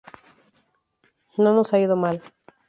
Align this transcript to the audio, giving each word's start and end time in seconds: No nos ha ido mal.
No 1.37 1.53
nos 1.53 1.73
ha 1.75 1.79
ido 1.79 1.95
mal. 1.95 2.23